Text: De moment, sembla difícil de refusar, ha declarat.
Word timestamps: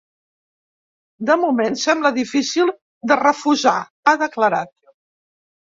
De 1.31 1.35
moment, 1.41 1.77
sembla 1.83 2.13
difícil 2.17 2.73
de 3.13 3.21
refusar, 3.23 3.77
ha 4.07 4.17
declarat. 4.27 4.77